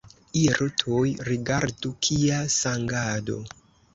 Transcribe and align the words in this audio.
Iru 0.43 0.67
tuj, 0.81 1.11
rigardu, 1.27 1.93
kia 2.07 2.39
sangado! 2.57 3.39